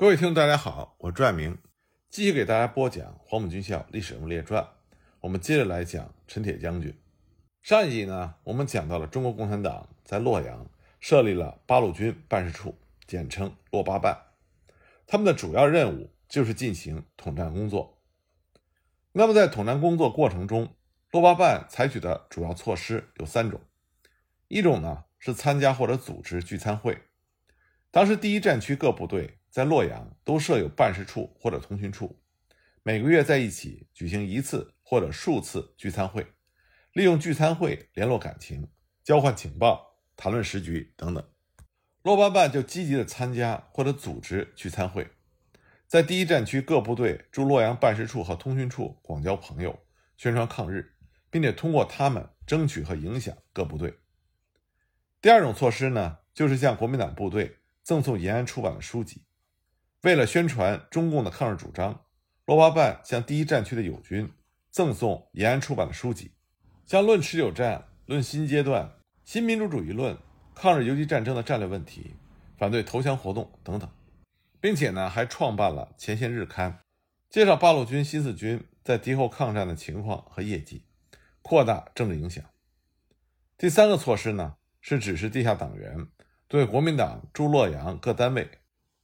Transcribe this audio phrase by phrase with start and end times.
[0.00, 1.58] 各位听众，大家好，我朱爱明，
[2.08, 4.62] 继续给大家播讲《黄埔军校历史人物列传》。
[5.18, 6.96] 我们接着来讲陈铁将军。
[7.62, 14.16] 上一集呢，我们讲到了中国共产党在洛阳设立了八路军办事处，简称洛八办。
[15.04, 17.98] 他们的主要任务就是进行统战工作。
[19.10, 20.76] 那么在统战工作过程中，
[21.10, 23.60] 洛八办采取的主要措施有三种：
[24.46, 27.02] 一种呢是参加或者组织聚餐会。
[27.90, 29.37] 当时第一战区各部队。
[29.50, 32.20] 在洛阳都设有办事处或者通讯处，
[32.82, 36.26] 每个月在一起举行一次或者数次聚餐会，
[36.92, 38.68] 利用聚餐会联络感情、
[39.02, 41.24] 交换情报、谈论时局等等。
[42.02, 45.10] 洛八办就积极的参加或者组织聚餐会，
[45.86, 49.78] 在第一战区各部队驻洛阳办事处和通讯处广交朋友，
[50.16, 50.94] 宣传抗日，
[51.30, 53.98] 并且通过他们争取和影响各部队。
[55.20, 59.24] 第二种措施呢，就是向国民党部队赠送延安出版的书籍。
[60.02, 62.04] 为了宣传中共的抗日主张，
[62.46, 64.30] 洛八办向第一战区的友军
[64.70, 66.30] 赠送延安出版的书籍，
[66.86, 68.84] 像《论持久战》《论新阶段》
[69.24, 70.14] 《新民主主义论》
[70.54, 72.00] 《抗日游击战争的战略问题》
[72.58, 73.90] 《反对投降活动》等等，
[74.60, 76.72] 并且呢还创办了《前线日刊》，
[77.28, 80.84] 介绍八路军新四军在敌后抗战的情况和业绩，
[81.42, 82.44] 扩大政治影响。
[83.56, 86.06] 第三个措施呢是指示地下党员
[86.46, 88.48] 对国民党驻洛阳各单位。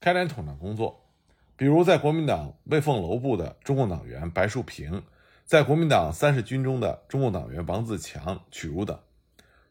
[0.04, 1.08] 开展统战工作，
[1.56, 5.02] 比如在国民党魏凤楼部的中共党员白树平，
[5.46, 9.00] 在国民党三十军中的中共党员王自强、曲如等，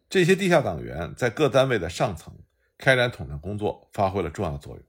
[0.10, 2.34] 这些地下党员在各单位的上层
[2.80, 4.84] 开展统战工作，发挥了重要作用。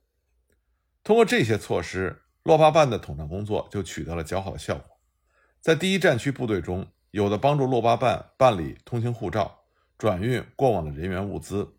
[1.03, 4.97] 通过这些措施，洛八办的统战工作就取得了较好的效果。
[5.61, 9.65] 在第一战区部队中，有的帮助洛八办办理通行护照、
[9.99, 11.75] 转运过往的人员物资，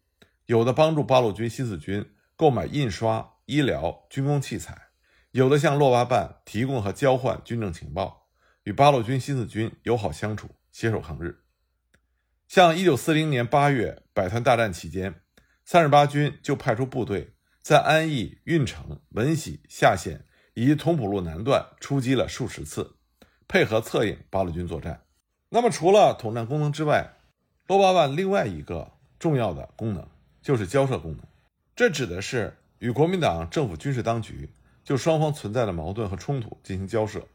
[0.46, 3.32] 有的帮助八路军新四军购买印刷。
[3.46, 4.88] 医疗、军工器材，
[5.30, 8.28] 有的向洛巴办提供和交换军政情报，
[8.64, 11.44] 与八路军新四军友好相处，携手抗日。
[12.48, 15.22] 像一九四零年八月百团大战期间，
[15.64, 22.96] 三十八军就派出部队在安义、运城、闻喜、下县以及同蒲路南段出击了数十次，
[23.48, 25.04] 配合策应八路军作战。
[25.50, 27.18] 那么，除了统战功能之外，
[27.68, 30.10] 洛巴办另外一个重要的功能
[30.42, 31.22] 就是交涉功能，
[31.76, 32.58] 这指的是。
[32.80, 34.50] 与国民党政府军事当局
[34.84, 37.28] 就双方存在的矛盾和冲突进行交涉。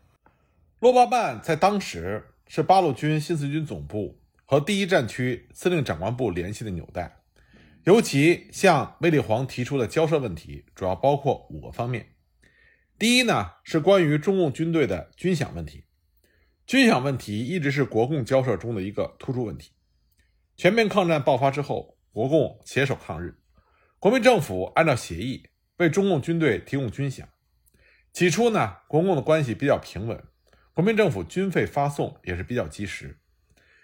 [0.79, 7.17] 洛巴办在当时是八路军新四军总部和第一战区司令长官部联系的纽带。
[7.85, 12.11] 尤其向卫立煌提出的交涉问题，主要包括五个方面。
[12.99, 15.85] 第一呢，是关于中共军队的军饷问题。
[16.67, 19.73] 军饷问题一直是国共交涉中的一个突出问题。
[20.57, 23.40] 全面抗战爆发之后，国共携手抗日。
[24.01, 27.25] 国民政府按照协议为中共军队提供军饷。
[28.15, 30.25] 起初呢，国共的关系比较平稳，
[30.73, 33.21] 国民政府军费发送也是比较及时。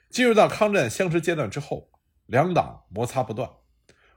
[0.09, 1.91] 进入到抗战相持阶段之后，
[2.25, 3.51] 两党摩擦不断，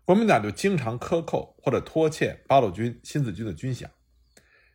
[0.05, 3.87] 国民党就经常克扣或者拖欠八路军新四军的军饷。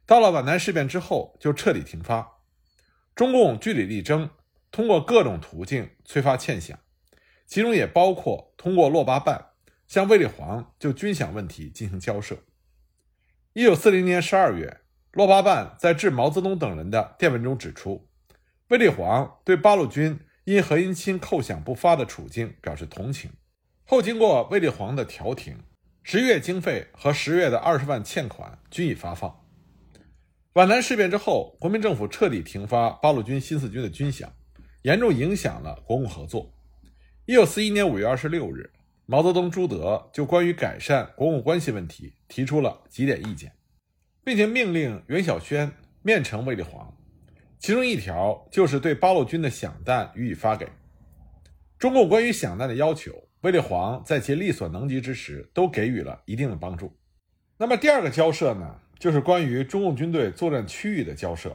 [0.04, 2.42] 到了皖南事变之后，就彻底停发。
[3.14, 4.28] 中共据理力争，
[4.70, 6.74] 通过各种途径催发欠饷，
[7.46, 9.52] 其中也包括通过洛八办。
[9.86, 12.36] 向卫立煌就军饷问题进行交涉。
[13.52, 14.80] 一九四零年十二月，
[15.12, 18.08] 洛巴办在致毛泽东等人的电文中指出，
[18.68, 23.30] 卫立煌对八路军因何应钦扣饷不发的处境表示同情。
[23.84, 25.56] 后经过卫立煌的调停，
[26.02, 29.44] 十月经费和十月的二十万欠款均已发放。
[30.54, 34.28] 皖南事变之后，国民政府彻底停发八路军新四军的军饷，
[34.82, 36.52] 严重影响了国共合作。
[37.26, 38.72] 一九四一年五月二十六日。
[39.06, 43.52] 毛泽东、朱德就关于改善国共关系问题提出了几点意见，
[44.24, 45.70] 并且命令袁晓轩
[46.02, 46.96] 面呈卫立煌。
[47.58, 50.66] 其中一条就是对八路军的饷弹予以发给。
[51.78, 53.12] 中共关于饷弹的要求，
[53.42, 56.90] 卫立煌在其力所能及之时都给予了一定的帮助。
[57.58, 61.54] 那么第二个交涉呢，就是关于中共军队作战区域的交涉。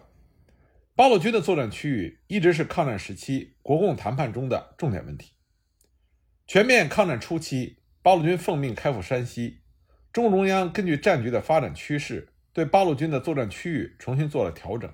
[0.95, 5.31] 八路军的作战区域一直是抗战时期国共谈判中的重点问题。
[6.49, 9.59] 全面抗战初期，八路军奉命开赴山西，
[10.11, 14.91] 中共中央根据战局的发展趋势，对八路军的作战区域重新做了调整。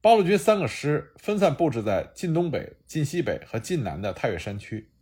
[0.00, 4.92] 八路军三个师分散布置在晋东北、晋西北和晋南的太岳山区。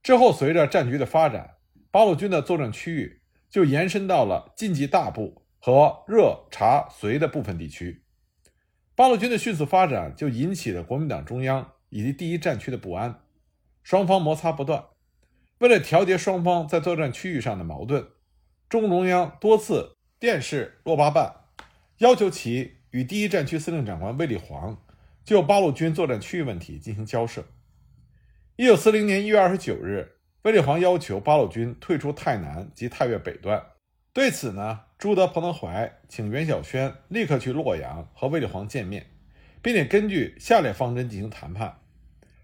[0.00, 1.56] 之后，随着战局的发展，
[1.90, 3.20] 八路军的作战区域
[3.50, 8.04] 就延伸到了晋冀大部和热察绥的部分地区。
[8.94, 13.24] 八路军的迅速发展就引起了国民党中央以及第一战区的不安，
[13.82, 14.84] 双方摩擦不断。
[15.60, 18.06] 为了调节双方在作战区域上的矛盾，
[18.70, 21.34] 中共中央多次电示洛八办，
[21.98, 24.82] 要求其与第一战区司令长官卫立煌
[25.22, 27.44] 就八路军作战区域问题进行交涉。
[28.56, 33.62] 一九四零年一月二十九日，卫立煌要求八路军退出太南及太岳北段。
[34.14, 39.10] 对此呢，朱德、彭德怀请袁晓轩立刻去洛阳和卫立煌见面，
[39.60, 41.80] 并且根据下列方针进行谈判。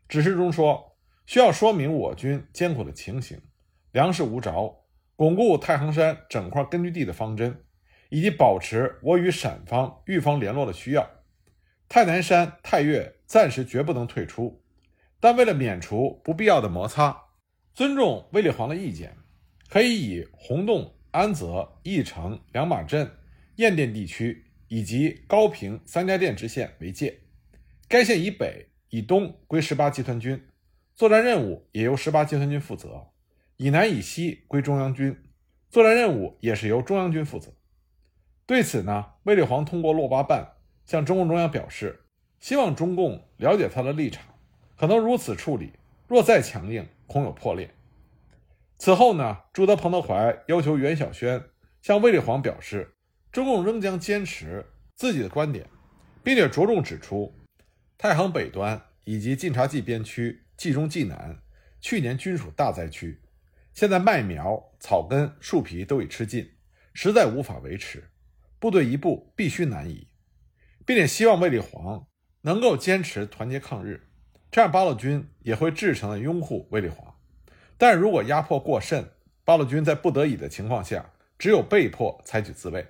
[0.06, 0.85] 指示中说，
[1.26, 3.40] 需要说明我军艰苦的情形，
[3.92, 7.64] 粮食无着，巩固太行山整块根据地的方针，
[8.08, 11.10] 以及保持我与陕方、豫方联络的需要。
[11.88, 14.62] 太南山、太岳暂时绝不能退出，
[15.20, 17.24] 但为了免除不必要的摩擦，
[17.74, 19.16] 尊重卫立煌的意见，
[19.68, 20.94] 可以以洪洞。
[21.12, 23.10] 安泽、义城、两马镇、
[23.54, 27.20] 雁店地区以及高平三家店支线为界，
[27.88, 30.38] 该线以北、以东归十八集团军，
[30.96, 32.88] 作战任务也由十八集团军负责；
[33.58, 35.14] 以南、以西归中央军，
[35.68, 37.52] 作战任务也是由中央军负责。
[38.46, 40.54] 对此呢，卫立煌通过洛八办
[40.86, 42.00] 向中共中央表示，
[42.40, 44.24] 希望中共了解他的立场，
[44.74, 45.74] 可能如此处理，
[46.08, 47.74] 若再强硬，恐有破裂。
[48.78, 51.44] 此后呢，朱德、彭德怀要求袁晓轩
[51.82, 52.94] 向卫立煌表示，
[53.30, 54.64] 中共仍将坚持
[54.94, 55.66] 自己的观点，
[56.24, 57.34] 并且着重指出，
[57.98, 61.40] 太行北端以及晋察冀边区冀中冀南
[61.80, 63.20] 去年均属大灾区，
[63.72, 66.50] 现在麦苗、草根、树皮都已吃尽，
[66.92, 68.10] 实在无法维持，
[68.58, 70.08] 部队一部必须南移，
[70.84, 72.08] 并且希望卫立煌
[72.40, 74.08] 能够坚持团结抗日，
[74.50, 77.14] 这样八路军也会至诚地拥护卫立煌。
[77.78, 79.08] 但如果压迫过甚，
[79.44, 82.84] 八路军在不得已的情况下，只有被迫采取自卫。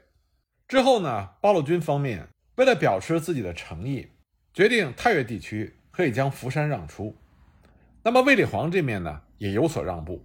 [0.67, 4.13] 之后呢，八路军方面为了表示自己的诚意，
[4.55, 7.17] 决定太岳地区可以将福山让出。
[8.03, 10.23] 那么卫立煌这面呢，也有所让步。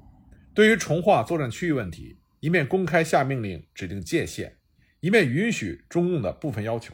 [0.53, 4.57] 对于重划作战区域问题，一面公开下命令指定界限，
[4.99, 6.93] 一面允许中共的部分要求。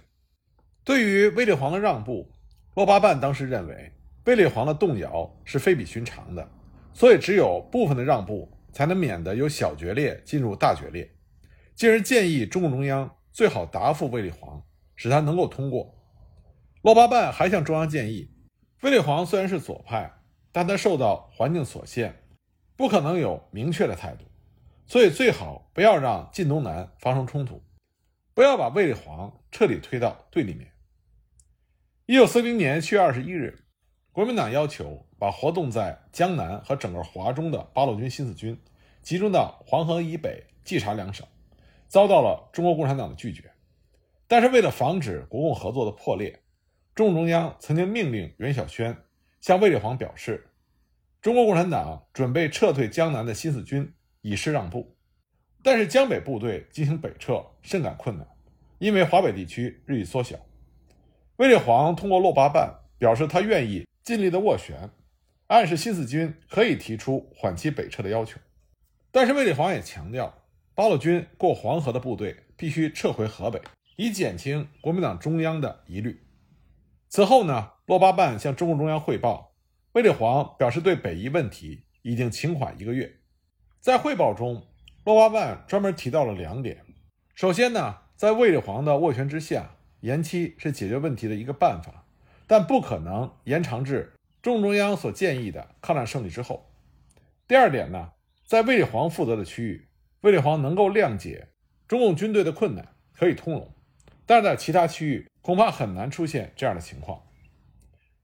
[0.84, 2.32] 对于卫立煌的让步，
[2.76, 3.92] 洛巴办当时认为
[4.26, 6.48] 卫立煌的动摇是非比寻常的。
[6.94, 11.12] 所以，只有部分的让步，才能免得由小决裂进入大决裂。
[11.74, 14.62] 进而建议中共中央最好答复卫立煌，
[14.96, 15.96] 使他能够通过。
[16.84, 18.32] 洛巴办还向中央建议，
[18.82, 20.12] 卫立煌虽然是左派，
[20.52, 22.16] 但他受到环境所限，
[22.76, 24.26] 不可能有明确的态度，
[24.86, 27.62] 所以最好不要让晋东南发生冲突，
[28.34, 30.72] 不要把卫立煌彻底推到对立面。
[32.06, 33.66] 一九四零年七月二十一日，
[34.12, 35.04] 国民党要求。
[35.20, 38.56] 把活动在江南和整个华中的八路军新四军
[39.02, 41.26] 集中到黄河以北冀察两省，
[41.88, 43.52] 遭到了中国共产党的拒绝。
[44.28, 46.40] 但是为了防止国共合作的破裂，
[46.98, 48.98] 中共中央曾经命令袁晓轩
[49.40, 50.48] 向卫立煌表示，
[51.22, 54.98] 中国共产党准备撤退江南的新四军，以示让步。
[55.62, 58.28] 但是江北部队进行北撤甚感困难，
[58.80, 60.40] 因为华北地区日益缩小。
[61.36, 64.90] 卫立煌通过洛八办表示，他愿意尽力的斡旋。
[65.46, 68.40] 暗示新四军可以提出缓期北撤的要求，
[69.12, 70.36] 但是卫立煌也强调，
[70.74, 73.62] 八路军过黄河的部队必须撤回河北，
[73.98, 76.20] 以减轻国民党中央的疑虑。
[77.10, 79.54] 此后呢，洛巴办向中共中央汇报，
[79.94, 83.20] 卫立煌表示对北移问题已经请缓一个月。
[83.80, 84.68] 在汇报中，
[85.06, 86.84] 洛巴办专门提到了两点：
[87.34, 89.72] 首先呢，在卫立煌的斡旋之下，
[90.02, 92.06] 延期是解决问题的一个办法，
[92.46, 94.14] 但不可能延长至。
[94.42, 96.70] 中共中央所建议的抗战胜利之后，
[97.48, 98.12] 第二点呢，
[98.46, 99.88] 在卫立煌负责的区域，
[100.22, 101.50] 卫立煌能够谅解
[101.88, 103.64] 中共军队的困难，可以通融；
[104.28, 107.24] 但是在其他区域，恐怕很难出现这样的情况。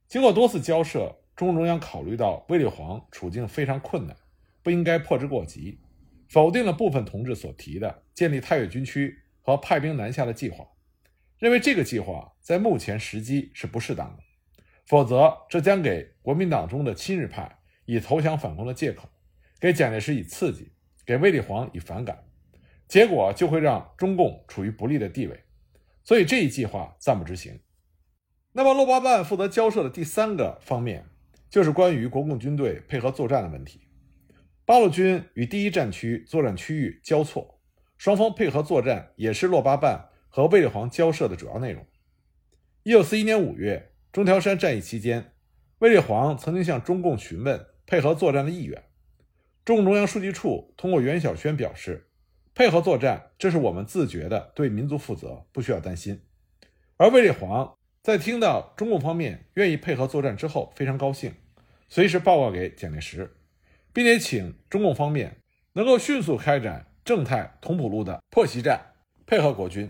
[0.08, 4.16] 经过多次交涉，中共中央考虑到卫立煌处境非常困难，
[4.62, 5.80] 不应该迫之过急，
[6.28, 10.68] 否定了部分同志所提的建立太岳军区和派兵南下的计划，
[11.40, 14.24] 认为这个计划在目前时机是不适当的。
[14.86, 19.08] 否则，这将给国民党中的亲日派以投降反攻的借口，
[19.58, 20.74] 给蒋介石以刺激，
[21.06, 22.26] 给卫立煌以反感，
[22.90, 25.43] 结果就会让中共处于不利的地位。
[26.04, 27.60] 所以这一计划暂不执行。
[28.52, 31.06] 那么，洛巴办负责交涉的第三个方面，
[31.50, 33.82] 就是关于国共军队配合作战的问题。
[34.66, 37.60] 八路军与第一战区作战区域交错，
[37.98, 41.86] 双方配合作战也是洛巴办和卫立煌交涉的主要内容。
[42.84, 43.90] 一九四一年五月。
[44.14, 45.34] 中条山战役期间，
[45.80, 48.84] 卫立煌曾经向中共询问配合作战的意愿。
[49.66, 52.12] 中共中央书记处通过袁晓轩表示，
[52.56, 56.22] 配合作战，这是我们自觉的对民族负责，不需要担心。
[56.98, 61.34] 而卫立煌在听到中共方面愿意配合作战之后，非常高兴，
[61.90, 63.36] 随时报告给蒋介石，
[63.92, 65.38] 并且请中共方面
[65.74, 68.94] 能够迅速开展正太同浦路的破袭战，
[69.26, 69.90] 配合国军。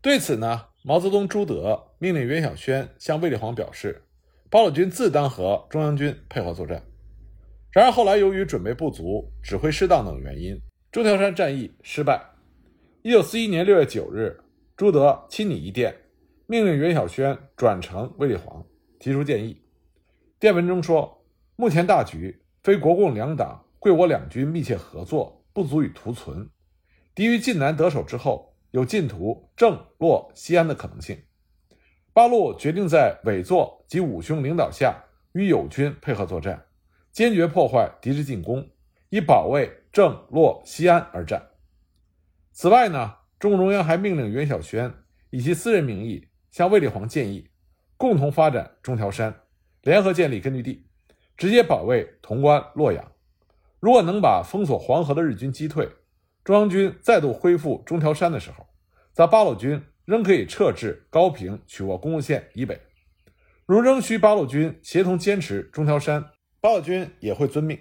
[0.00, 4.02] 对此呢，毛泽东、朱德命令袁晓轩向卫立煌表示，
[4.50, 6.82] 八路军自当和中央军配合作战。
[7.70, 12.18] 然而后来由于准备不足、指挥失当等原因，中条山战役失败。
[13.02, 14.40] 一九四一年六月九日，
[14.74, 15.94] 朱德亲拟一电，
[16.46, 18.64] 命令袁晓轩转呈卫立煌，
[18.98, 19.60] 提出建议。
[20.40, 21.26] 电文中说
[21.56, 26.48] ：“目前大局非国共两党贵我两军密切合作，不足以图存。
[27.14, 31.18] 敌于晋南得手之后，有进图郑、洛、西安的可能性。
[32.14, 36.64] 八路决定在委座及武兄领导下，与友军配合作战，
[37.12, 38.66] 坚决破坏敌之进攻，
[39.10, 41.48] 以保卫郑、洛、西安而战。
[42.52, 44.94] 此外呢，中共中央还命令袁晓轩
[45.30, 47.48] 以其私人名义向卫立煌建议，
[47.96, 49.34] 共同发展中条山。”
[49.82, 50.86] 联合建立根据地，
[51.36, 53.10] 直接保卫潼关、洛阳。
[53.80, 55.88] 如果能把封锁黄河的日军击退，
[56.44, 58.64] 中央军再度恢复中条山的时候，
[59.12, 62.80] 则八路军仍可以撤至高平，取握公路线以北。
[63.66, 66.24] 如仍需八路军协同坚持中条山，
[66.60, 67.76] 八路军也会遵命。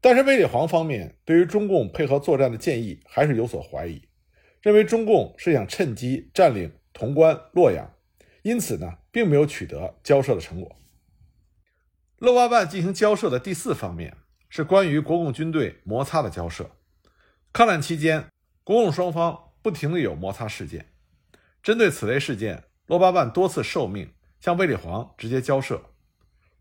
[0.00, 4.02] 但是卫立煌方面对于中共配合作战的建议还是有所怀疑，
[4.62, 7.92] 认为中共是想趁机占领潼关、洛阳，
[8.42, 10.76] 因此呢，并没有取得交涉的成果。
[12.18, 14.16] 六八办进行交涉的第四方面
[14.48, 16.70] 是关于国共军队摩擦的交涉。
[17.52, 18.26] 抗战期间，
[18.64, 20.86] 国共双方不停的有摩擦事件。
[21.62, 25.82] 针对此类事件，六八办多次受命向卫立煌直接交涉。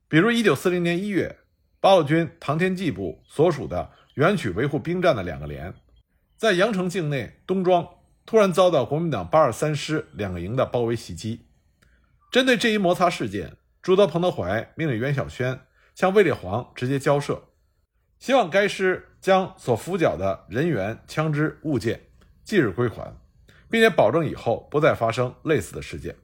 [0.08, 1.38] 比如，一九四零年一月，
[1.79, 5.74] 八路军唐天际部所属的原曲维护兵站的两个连，
[6.36, 7.88] 在阳城境内东庄
[8.25, 11.46] 突然遭到国民党八二三师两个营的包围袭击。
[12.31, 15.60] 针对这一摩擦事件，朱德、彭德怀命令袁晓轩
[15.93, 17.43] 向卫立煌直接交涉，
[18.19, 22.01] 希望该师将所俘缴的人员、枪支、物件
[22.43, 23.15] 即日归还，
[23.69, 26.15] 并且保证以后不再发生类似的事件。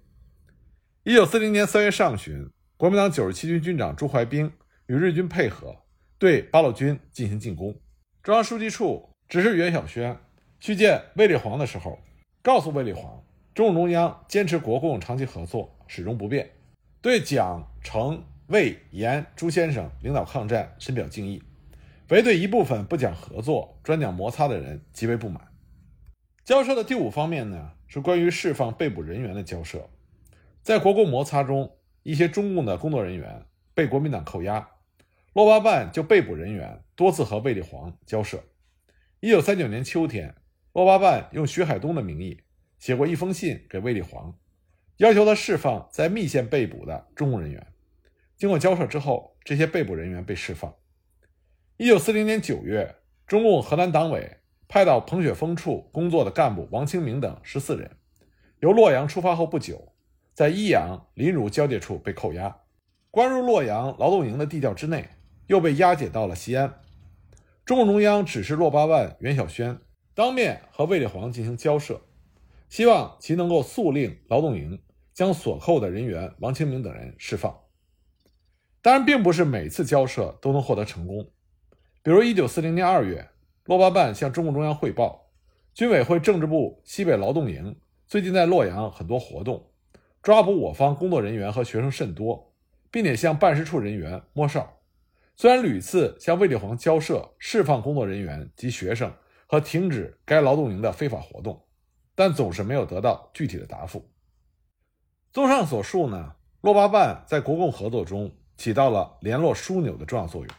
[1.04, 4.52] 一九四零年三月上旬，国民党九十七军军长朱怀冰
[4.88, 5.76] 与日军配合，
[6.18, 7.76] 对八路军进行进攻。
[8.22, 10.18] 中央书记处指示袁晓轩
[10.60, 12.00] 去见卫立煌的时候，
[12.42, 13.24] 告诉卫立煌，
[13.54, 16.52] 中共中央坚持国共长期合作，始终不变。
[17.02, 21.42] 对蒋、程、魏、阎朱先生领导抗战深表敬意，
[22.10, 25.48] 唯对一部分不讲合作、专讲摩擦的人极为不满。
[26.46, 29.90] 交涉的第五方面呢，是关于释放被捕人员的交涉。
[30.62, 34.70] 在国共摩擦中，一些中共的工作人员被国民党扣押，
[35.34, 38.44] 洛巴办就被捕人员多次和卫立煌交涉。
[39.20, 40.36] 一九三九年秋天，
[40.74, 42.42] 洛巴办用徐海东的名义
[42.78, 44.38] 写过一封信给卫立煌。
[44.98, 47.66] 要求他释放在密县被捕的中共人员。
[48.38, 50.72] 经过交涉之后，这些被捕人员被释放。
[51.78, 54.38] 一九四零年九月，中共河南党委
[54.68, 57.90] 派到彭雪枫处工作的干部王清明等十四人，
[58.60, 59.94] 由洛阳出发后不久，
[60.36, 62.56] 在益阳临汝交界处被扣押，
[63.10, 65.10] 关入洛阳劳动营的地窖之内，
[65.48, 66.82] 又被押解到了西安。
[67.66, 69.78] 中共中央指示骆八万、袁晓轩
[70.14, 72.02] 当面和卫立煌进行交涉。
[72.70, 74.82] 希望其能够速令劳动营
[75.14, 77.56] 将所扣的人员王清明等人释放。
[78.82, 81.30] 当然，并不是每次交涉都能获得成功。
[82.02, 83.30] 比如，一九四零年二月，
[83.66, 85.30] 洛巴办向中共中央汇报，
[85.76, 87.76] 军委会政治部西北劳动营
[88.08, 89.70] 最近在洛阳很多活动，
[90.24, 92.52] 抓捕我方工作人员和学生甚多，
[92.90, 94.80] 并且向办事处人员摸哨。
[95.36, 99.14] 虽然屡次向卫立煌交涉释放工作人员及学生
[99.48, 101.62] 和停止该劳动营的非法活动。
[102.16, 104.08] 但总是没有得到具体的答复。
[105.32, 110.56] 综上所述呢，洛巴办在国共合作中起到了联络枢纽的重要作用，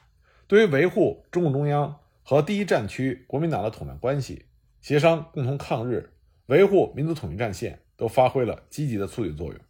[0.49, 4.47] 对于维护中共中央和第一战区国民党的统战关系、
[4.81, 6.13] 协商共同抗日、
[6.47, 9.61] 维护民族统一战线都发挥了积极的促进作用。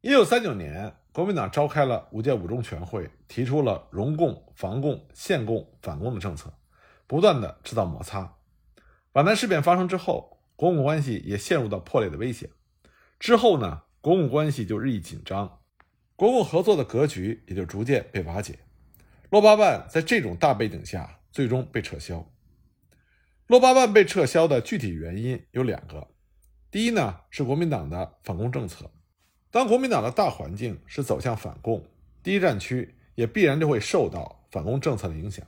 [0.00, 6.52] 一九三九年，国民党召开了五届五中全会，提出了容共、防共、限共、反共的政策，
[7.06, 8.34] 不断的制造摩擦。
[9.12, 10.32] 皖南事变发生之后。
[10.56, 12.48] 国共关系也陷入到破裂的危险。
[13.18, 15.58] 之后呢，国共关系就日益紧张，
[16.14, 18.60] 国共合作的格局也就逐渐被瓦解。
[19.30, 22.24] 洛巴万在这种大背景下，最终被撤销。
[23.48, 26.06] 洛巴万被撤销的具体原因有两个：
[26.70, 28.88] 第一呢，是国民党的反共政策。
[29.54, 31.84] 当国民党的大环境是走向反共，
[32.24, 35.46] 第一战区也必然就会受到反共政策的影响。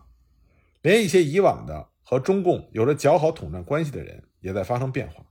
[0.82, 4.22] 连一些以往的和中共有着较好统战关系的人。
[4.40, 5.24] 也在发生变化，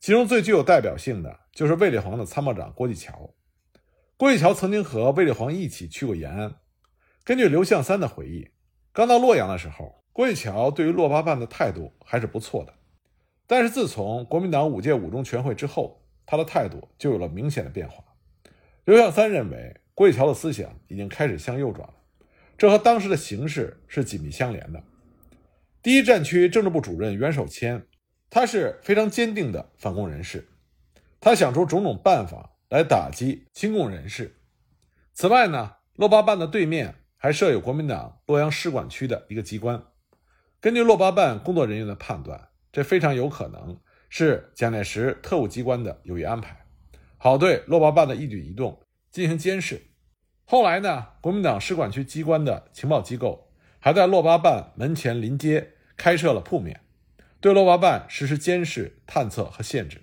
[0.00, 3.34] 其中最具有代表性的就是卫立煌的参谋长郭继桥。
[4.16, 6.54] 郭继桥曾经和卫立煌一起去过延安。
[7.22, 8.48] 根据刘向三的回忆，
[8.90, 12.72] 刚到洛阳的时候，郭继桥对于洛八办的态度还是不错的。
[13.46, 18.04] 但是自从国民党五届五中全会之后，他的态度就有了明显的变化。
[18.84, 21.94] 刘向三认为，郭义桥的思想已经开始向右转了，
[22.58, 24.82] 这和当时的形势是紧密相连的。
[25.82, 27.86] 第一战区政治部主任袁守谦，
[28.30, 30.48] 他是非常坚定的反共人士，
[31.20, 34.40] 他想出种种办法来打击亲共人士。
[35.12, 39.82] 此外呢，洛巴办的对面还设有国民党洛阳使馆区的一个机关。
[40.60, 43.78] 根据洛巴办工作人员的判断，这非常有可能
[44.14, 46.66] 是蒋介石特务机关的有意安排。
[47.16, 48.78] 好对洛巴办的一举一动
[49.10, 49.80] 进行监视。
[50.44, 56.82] 后来呢，国民党使馆区机关的情报机构还在洛巴办门前临街开设了铺面，
[57.40, 60.02] 对洛巴办实施监视、探测和限制。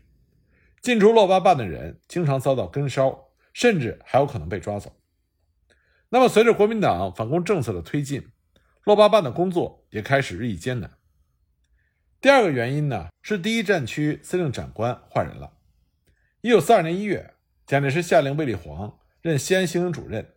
[0.81, 4.91] 进出洛巴办的人经常遭到跟梢，甚至还有可能被抓走。
[6.09, 8.27] 那么，随着国民党反攻政策的推进，
[8.85, 10.89] 洛巴办的工作也开始日益艰难。
[12.21, 15.53] 第二个原因呢，是第一战区司令长官换人了。
[16.41, 17.35] 一九四二年一月，
[17.65, 20.33] 蒋介石下令卫立煌任西安行营主任，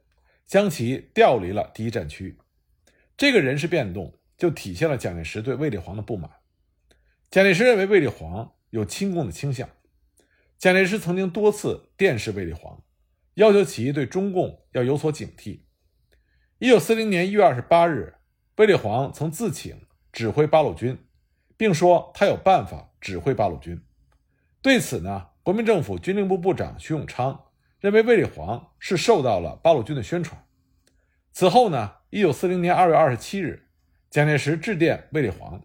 [0.46, 2.38] 将其调离了第一战区。
[3.16, 6.30] 这个人事变动就体现了蒋介石对卫立煌的不满。
[7.32, 9.68] 蒋介石认为卫立煌有亲共的倾向。
[10.58, 12.84] 蒋介石曾经多次电示卫立煌，
[13.34, 15.62] 要求其对中共要有所警惕。
[16.60, 18.14] 一九四零年一月二十八日，
[18.56, 20.96] 卫立煌曾自请指挥八路军，
[21.62, 23.80] 并说他有办法指挥八路军。
[24.60, 25.28] 对此呢？
[25.44, 27.40] 国民政府军令部部长徐永昌
[27.78, 30.44] 认为卫立煌是受到了八路军的宣传。
[31.30, 33.68] 此后呢，一九四零年二月二十七日，
[34.10, 35.62] 蒋介石致电卫立煌，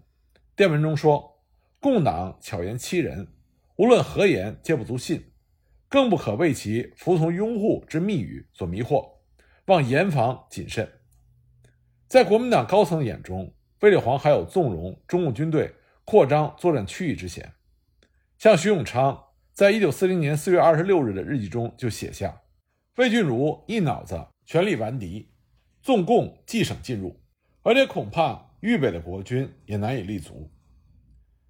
[0.56, 1.42] 电文中说
[1.82, 3.28] ：“共党巧言欺人，
[3.78, 5.32] 无论何言皆不足信，
[5.90, 9.14] 更不可为其服从拥护之密语所迷惑，
[9.66, 10.88] 望严防谨慎。”
[12.08, 15.74] 在国民党高层眼中，卫立煌还有纵容中共军队
[16.10, 17.52] 扩张作战区域之嫌，
[18.38, 19.26] 像徐永昌。
[19.54, 22.44] 在一九四零年四月二十六日的日记中，就写下
[22.96, 25.34] ：“魏俊如一脑子全力顽敌，
[25.82, 27.20] 纵共冀省进入，
[27.62, 30.50] 而且恐怕豫北的国军也难以立足。”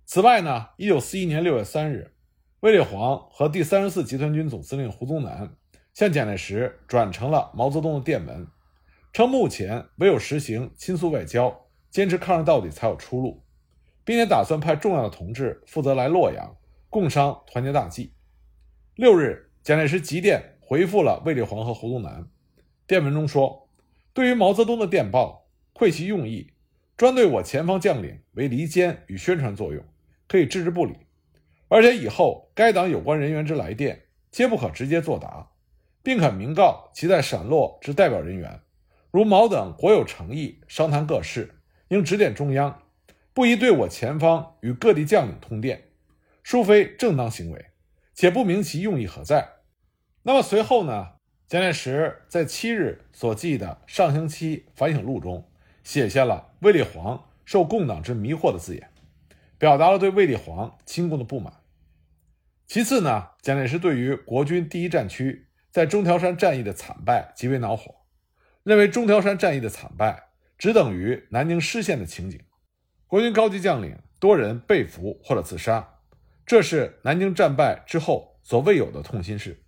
[0.05, 2.15] 此外呢，一九四一年六月三日，
[2.61, 5.55] 卫立煌和第三十四集团军总司令胡宗南
[5.93, 8.47] 向蒋介石转呈了毛泽东的电文，
[9.13, 13.43] 称目前唯有实行亲苏外交，坚持抗日到底才有出路，
[14.07, 16.55] 并且打算派重要的同志负责来洛阳。
[16.89, 18.13] 共商团结大计。
[18.95, 22.25] 六日，蒋介石急电回复了卫立煌和胡宗南。
[22.87, 23.67] 电文中说
[24.15, 26.53] ：“对于毛泽东的电报，窥其用意，
[26.95, 29.83] 专对我前方将领为离间与宣传作用，
[30.25, 30.95] 可以置之不理。
[31.67, 35.49] 而且以后该党有关人员之来电，皆不可直接作答，
[36.01, 38.61] 并可明告其在陕洛之代表人员，
[39.11, 42.83] 如毛等国有诚意商谈各事，应指点中央，
[43.37, 45.89] 不宜对我前方与各地将领通电。”
[46.41, 47.67] 殊非正当行为，
[48.15, 49.47] 且不明其用意何在。
[50.23, 51.09] 那么随后呢？
[51.47, 55.47] 蒋介石在七日所记的上星期反省录中，
[55.83, 58.89] 写下了卫立煌受共党之迷惑的字眼，
[59.59, 61.53] 表达了对卫立煌亲共的不满。
[62.65, 67.93] 其次呢，蒋介石对于国军第一战区在中条山战役的惨败极为恼火，
[68.63, 70.23] 认为中条山战役的惨败
[70.57, 72.41] 只等于南京失陷的情景，
[73.07, 75.95] 国军高级将领多人被俘或者自杀。
[76.45, 79.63] 这是南京战败之后所未有的痛心事，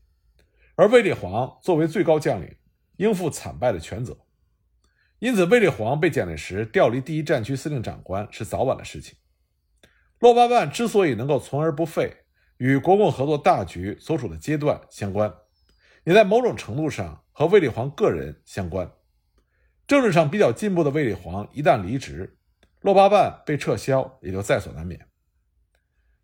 [0.75, 2.55] 而卫立煌作为最高将领，
[2.97, 4.17] 应负惨败的全责。
[5.19, 9.17] 因此，卫立煌被蒋介石调离第一战区司令长官是早晚的事情。
[10.19, 12.23] 洛巴万之所以能够存而不废，
[12.57, 15.33] 与国共合作大局所处的阶段相关，
[16.05, 18.89] 也在某种程度上和卫立煌个人相关。
[19.85, 22.37] 政治上比较进步的卫立煌一旦离职，
[22.81, 25.07] 洛巴办被撤销也就在所难免。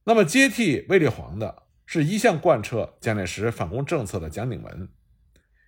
[0.05, 4.89] 那么接替卫立煌的是一向贯彻蒋介石反攻政策的蒋鼎文。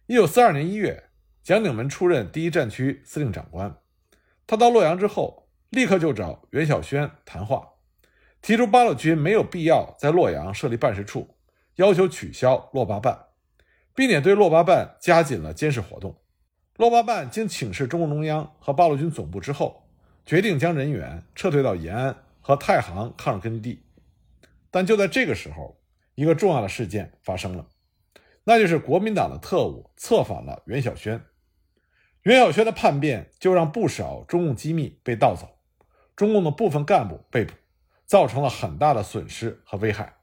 [0.06, 1.10] 一九四二年一月，
[1.44, 3.78] 蒋鼎文出任第一战区司令长官。
[4.46, 7.68] 他到洛阳之后，立刻就找袁晓轩谈话，
[8.42, 11.36] 提出八路军没有必要在洛阳设立办事处，
[11.76, 13.26] 要求取消洛巴办，
[13.94, 16.22] 并且对洛巴办加紧了监视活动。
[16.78, 19.87] 洛巴办经请示中共中央和八路军总部之后，
[20.28, 23.86] 决定将人员撤退到延安和太行抗日根据地。
[24.70, 25.80] 但就在这个时候，
[26.16, 27.66] 一个重要的事件发生了，
[28.44, 31.24] 那就是国民党的特务策反了袁晓轩。
[32.24, 35.48] 袁晓轩的叛变就让不少中共机密被盗走，
[36.14, 37.54] 中共的部分干部被捕，
[38.06, 40.18] 造成了很大的损失和危害。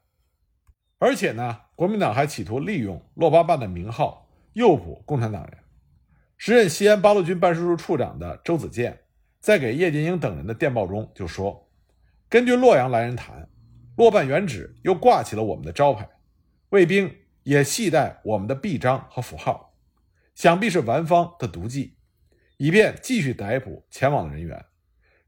[0.99, 5.57] 而且呢，国民党还企图利用洛巴办的名号诱捕共产党人。
[6.37, 8.99] 时任西安八路军办事处处长的周子健，
[9.45, 11.69] 在给叶剑英等人的电报中就说
[12.27, 13.47] ：“根据洛阳来人谈。”
[13.95, 16.09] 落办原址又挂起了我们的招牌，
[16.69, 19.75] 卫兵也系带我们的臂章和符号，
[20.33, 21.95] 想必是顽方的毒计，
[22.57, 24.65] 以便继续逮捕前往的人员，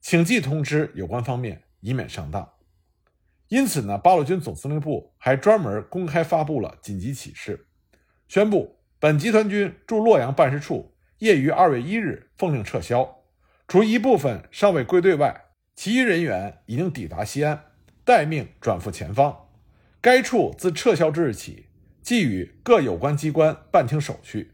[0.01, 2.51] 请即通知有关方面，以免上当。
[3.49, 7.67] 因此呢，八路军总司令部还专门公开发布了紧急启事，
[8.27, 13.16] 宣布本集团军驻洛阳办事处业于二月一日奉令撤销，
[13.67, 17.65] 除一部分尚未归队外，其余人员已经抵达西安。
[18.05, 19.49] 待命转赴前方。
[19.99, 21.65] 该处自撤销之日起，
[22.01, 24.53] 即与各有关机关办清手续。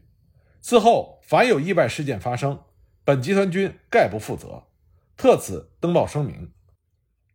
[0.60, 2.64] 此后凡有意外事件发生，
[3.04, 4.64] 本集团军概不负责。
[5.16, 6.50] 特此登报声明。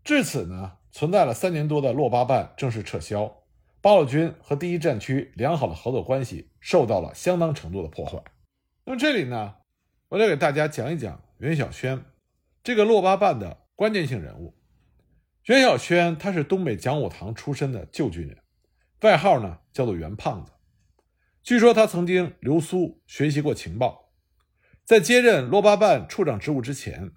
[0.04, 3.44] 至此呢，存在了三年多的洛巴办正式撤销，
[3.80, 8.22] 八路军和第一战区良好的合作关系受到了相当程度的破坏。
[8.84, 9.56] 那么这里呢，
[10.10, 12.04] 我再给大家讲一讲袁晓轩
[12.62, 14.58] 这个洛八办的关键性人物。
[15.46, 18.40] 袁晓轩他是东北讲武堂出身的旧军人，
[19.04, 20.52] 外号呢叫做袁胖子。
[21.42, 24.12] 据说他曾经留苏学习过情报，
[24.84, 27.14] 在接任洛八办处长职务之前，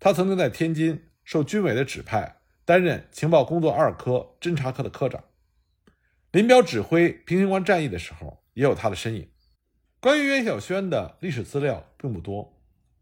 [0.00, 5.22] 他曾经在天津受军委的指派担任情报工作二科侦察科的科长。
[6.32, 9.30] 林彪指挥平型关战役的时候，也有他的身影。
[10.00, 12.55] 关于袁晓轩的历史资料并不多，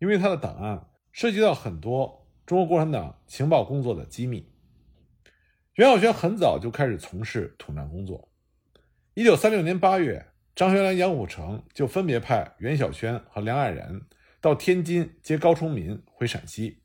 [0.05, 4.53] 因为他的档案涉及到很多中国共产党情报工作的机密。
[5.77, 8.31] 袁晓轩很早就开始从事统战工作。
[9.14, 13.99] 一九三六年八月，张学良、杨虎城就分别派袁晓轩和梁爱然
[14.43, 16.83] 到天津接高崇民回陕西，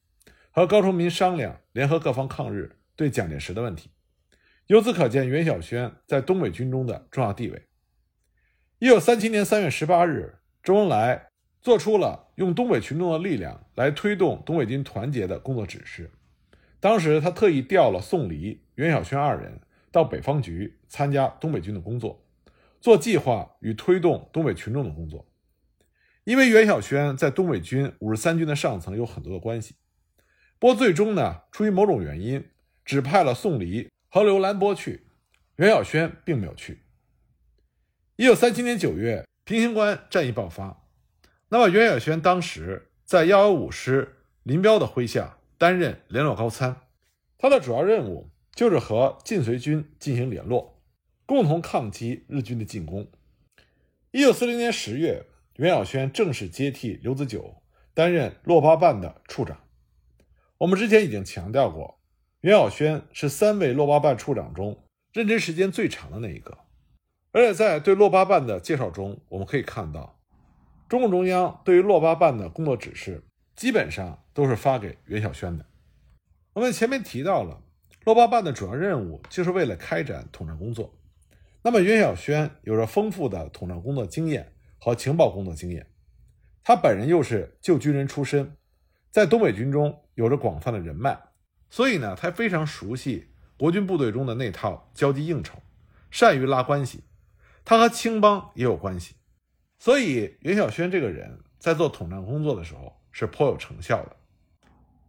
[0.51, 3.91] 和高崇民商量联合各方抗日对蒋介石的问题。
[4.67, 7.67] 由此可见，袁晓轩在东北军中的重要地位。
[8.77, 11.28] 一九三七年三月十八日，周恩来
[11.61, 16.11] 做出了用东北群众的力量来推动东北军团结的工作指示。
[16.79, 19.59] 当时他特意调了宋黎、袁晓轩二人
[19.91, 22.23] 到北方局参加东北军的工作，
[22.79, 25.25] 做计划与推动东北群众的工作。
[26.23, 29.75] 因为袁晓轩在东北军五十三军的上层有很多的关系，
[30.59, 32.45] 不过最终呢，出于某种原因，
[32.85, 35.07] 只派了宋黎和刘兰波去，
[35.55, 36.83] 袁晓轩并没有去。
[38.15, 40.78] 一九三七年九月，平型关战役爆发，
[41.49, 45.35] 那么袁晓轩当时在幺幺五师林彪的麾下。
[45.59, 46.83] 担任联络高参，
[47.37, 50.81] 他的主要任务就是和晋绥军进行联络，
[51.25, 53.11] 共同抗击日军的进攻。
[54.11, 55.25] 一九四零年十月，
[55.57, 57.61] 袁晓轩正式接替刘子久
[57.93, 59.59] 担任洛八办的处长。
[60.59, 61.99] 我们之前已经强调过，
[62.39, 64.81] 袁晓轩是三位洛八办处长中
[65.11, 66.57] 任职时间最长的那一个。
[67.33, 70.18] 而且在对洛八办的介绍中，我们可以看到，
[70.89, 73.23] 中共中央对于洛八办的工作指示。
[73.55, 75.65] 基本上都是发给袁晓轩的。
[76.53, 77.61] 我们前面提到了，
[78.05, 80.97] 洛八办的主要任务就是为了开展统战工作。
[81.61, 85.87] 那么袁晓轩有着丰富的统战工作经验和情报工作经验，
[86.63, 88.55] 他本人又是旧军人出身，
[89.11, 91.19] 在东北军中有着广泛的人脉，
[91.69, 95.59] 所以呢，他非常熟悉国军部队中的那套交际应酬，
[96.09, 97.03] 善于拉关系。
[97.65, 99.15] 他和青帮也有关系，
[99.79, 102.95] 所以袁晓轩这个人在做统战工作的时候。
[103.11, 104.15] 是颇有成效的，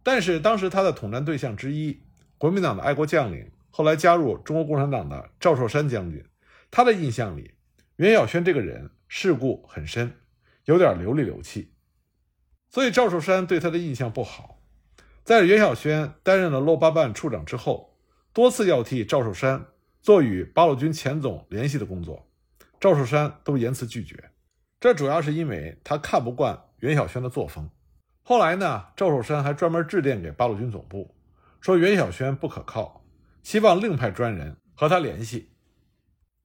[0.01, 2.01] 但是当时他的统战对象之一，
[2.39, 6.25] 国民党的爱国将领，后来加入中国共产党的赵寿山将军，
[6.71, 7.53] 他的印象里，
[7.97, 10.17] 袁晓轩这个人世故很深，
[10.65, 11.71] 有点流里流气，
[12.69, 14.59] 所以赵寿山对他的印象不好。
[15.23, 17.95] 在袁晓轩担任了洛八办处长之后，
[18.33, 19.67] 多次要替赵寿山
[20.01, 22.27] 做与八路军前总联系的工作，
[22.79, 24.30] 赵寿山都严词拒绝。
[24.81, 27.69] 这主要是因为他看不惯袁晓轩的作风。
[28.23, 31.13] 后来呢，赵寿山还专门致电给八路军总部，
[31.59, 33.05] 说袁晓轩不可靠，
[33.43, 35.51] 希望另派专人和他联系。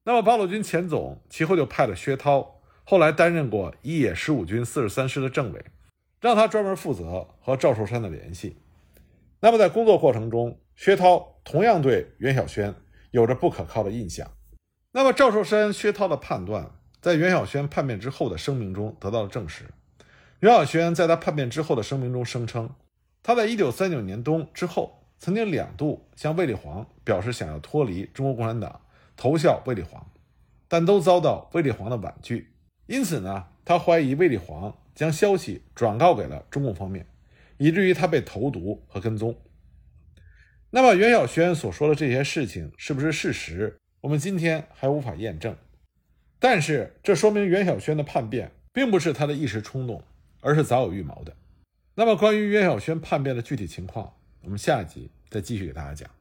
[0.03, 5.65] 那么八路军前总其后就派了薛涛，后来担任过一野十五军四十三师的政委，
[6.21, 8.57] 让他专门负责和赵寿山的联系。
[9.39, 12.75] 那么在工作过程中，薛涛同样对袁晓轩
[13.09, 14.29] 有着不可靠的印象。
[14.91, 19.65] 那么赵寿山、薛涛的判断，在袁晓轩叛变之后的声明中得到了证实。
[20.39, 22.69] 袁晓轩在他叛变之后的声明中声称，
[23.23, 28.81] 他在1939年冬之后曾经两度向卫立煌表示想要脱离中国共产党，
[29.15, 30.05] 投效卫立煌，
[30.67, 32.53] 但都遭到卫立煌的婉拒。
[32.85, 37.05] 因此呢，他怀疑卫立煌将消息转告给了中共方面，
[37.57, 39.35] 以至于他被投毒和跟踪。
[40.69, 43.79] 那么袁晓轩所说的这些事情是不是事实？
[44.01, 45.55] 我们今天还无法验证。
[46.39, 50.03] 但是这说明袁晓轩的叛变并不是他的一时冲动。
[50.39, 51.35] 而是早有预谋的。
[51.95, 56.16] 那么，关于袁晓轩叛变的具体情况，我们下一集再继续给大家讲。